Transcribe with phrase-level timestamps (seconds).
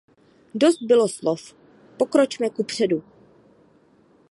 [0.55, 1.55] Dost bylo slov,
[1.97, 3.03] pokročme kupředu.